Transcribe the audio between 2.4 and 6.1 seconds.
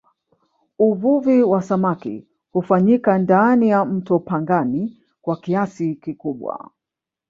hufanyika ndani ya mto pangani kwa kiasi